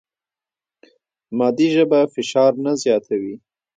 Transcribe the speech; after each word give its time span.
مادي 1.37 1.67
ژبه 1.75 1.99
فشار 2.13 2.51
نه 2.63 2.71
زیاتوي. 2.81 3.35